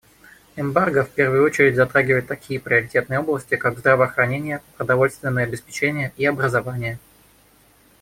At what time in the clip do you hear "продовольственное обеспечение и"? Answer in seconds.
4.75-6.25